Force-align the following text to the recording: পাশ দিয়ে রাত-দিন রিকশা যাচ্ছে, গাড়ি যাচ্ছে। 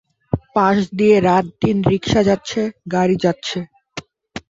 পাশ 0.55 0.77
দিয়ে 0.97 1.15
রাত-দিন 1.27 1.77
রিকশা 1.89 2.21
যাচ্ছে, 2.29 2.61
গাড়ি 2.93 3.15
যাচ্ছে। 3.23 3.59